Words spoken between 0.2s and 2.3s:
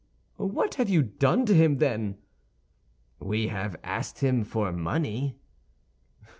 "What have you done to him, then?"